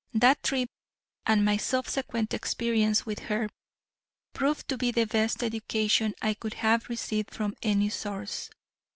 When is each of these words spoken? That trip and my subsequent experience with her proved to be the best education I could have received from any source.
That 0.15 0.41
trip 0.41 0.67
and 1.27 1.45
my 1.45 1.57
subsequent 1.57 2.33
experience 2.33 3.05
with 3.05 3.19
her 3.29 3.49
proved 4.33 4.67
to 4.69 4.75
be 4.79 4.89
the 4.89 5.05
best 5.05 5.43
education 5.43 6.15
I 6.23 6.33
could 6.33 6.55
have 6.55 6.89
received 6.89 7.29
from 7.35 7.53
any 7.61 7.89
source. 7.89 8.49